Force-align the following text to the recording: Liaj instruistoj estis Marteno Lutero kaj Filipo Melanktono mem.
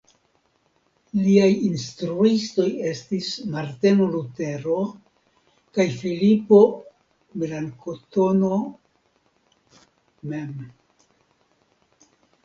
Liaj 1.25 1.49
instruistoj 1.65 2.65
estis 2.91 3.27
Marteno 3.57 4.07
Lutero 4.15 4.79
kaj 5.79 5.87
Filipo 5.99 6.61
Melanktono 7.43 8.61
mem. 10.33 10.59